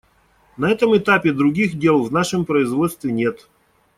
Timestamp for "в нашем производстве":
2.03-3.11